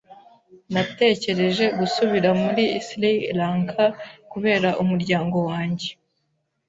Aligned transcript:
Natekereje 0.73 1.65
gusubira 1.79 2.29
muri 2.43 2.63
Sri 2.87 3.11
Lanka 3.37 3.85
kureba 4.31 4.69
umuryango 4.81 5.37
wanjye 5.49 5.89